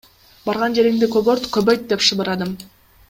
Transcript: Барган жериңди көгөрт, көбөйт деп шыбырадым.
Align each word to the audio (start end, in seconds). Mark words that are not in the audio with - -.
Барган 0.45 0.77
жериңди 0.77 1.09
көгөрт, 1.17 1.45
көбөйт 1.59 1.85
деп 1.93 2.07
шыбырадым. 2.09 2.57